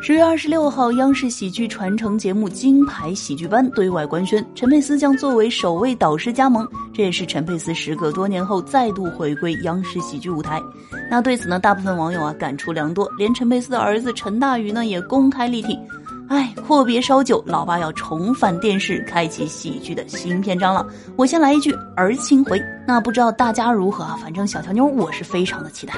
[0.00, 10.62] 十月二十六号，央视喜剧传承节目《金牌喜剧班》对外官宣，陈佩斯将作为首位导师加盟，这也是陈佩斯时隔多年后再度回归央视喜剧舞台。
[11.10, 15.76] 那对此呢，大部分网友啊感触良多，连陈佩斯的儿子陈大愚呢也公开力挺。
[16.28, 20.86] 哎，阔别稍久，老爸要重返电视，开启喜剧的新篇章了。
[21.16, 24.16] 我先来一句儿情回，那不知道大家如何啊？
[24.22, 25.94] 反正小乔妞，我是非常的期待。